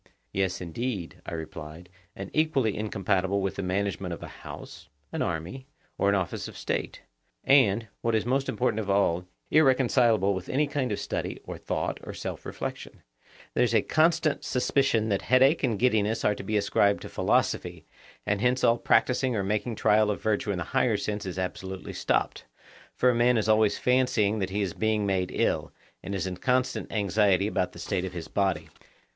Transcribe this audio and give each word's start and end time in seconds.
Yes, 0.33 0.61
indeed, 0.61 1.21
I 1.27 1.33
replied, 1.35 1.87
and 2.15 2.31
equally 2.33 2.75
incompatible 2.75 3.39
with 3.39 3.55
the 3.57 3.61
management 3.61 4.15
of 4.15 4.23
a 4.23 4.27
house, 4.39 4.89
an 5.11 5.21
army, 5.21 5.67
or 5.95 6.09
an 6.09 6.15
office 6.15 6.47
of 6.47 6.57
state; 6.57 7.03
and, 7.43 7.87
what 8.01 8.15
is 8.15 8.25
most 8.25 8.49
important 8.49 8.79
of 8.79 8.89
all, 8.89 9.27
irreconcileable 9.51 10.33
with 10.33 10.49
any 10.49 10.65
kind 10.65 10.91
of 10.91 10.99
study 10.99 11.39
or 11.43 11.59
thought 11.59 11.99
or 12.03 12.15
self 12.15 12.47
reflection—there 12.47 13.63
is 13.63 13.75
a 13.75 13.83
constant 13.83 14.43
suspicion 14.43 15.09
that 15.09 15.21
headache 15.21 15.61
and 15.63 15.77
giddiness 15.77 16.25
are 16.25 16.33
to 16.33 16.41
be 16.41 16.57
ascribed 16.57 17.03
to 17.03 17.07
philosophy, 17.07 17.85
and 18.25 18.41
hence 18.41 18.63
all 18.63 18.79
practising 18.79 19.35
or 19.35 19.43
making 19.43 19.75
trial 19.75 20.09
of 20.09 20.19
virtue 20.19 20.51
in 20.51 20.57
the 20.57 20.63
higher 20.73 20.97
sense 20.97 21.27
is 21.27 21.37
absolutely 21.37 21.93
stopped; 21.93 22.45
for 22.95 23.11
a 23.11 23.13
man 23.13 23.37
is 23.37 23.47
always 23.47 23.77
fancying 23.77 24.39
that 24.39 24.49
he 24.49 24.63
is 24.63 24.73
being 24.73 25.05
made 25.05 25.29
ill, 25.31 25.71
and 26.01 26.15
is 26.15 26.25
in 26.25 26.37
constant 26.37 26.91
anxiety 26.91 27.45
about 27.45 27.71
the 27.73 27.77
state 27.77 28.03
of 28.03 28.13
his 28.13 28.27
body. 28.27 28.67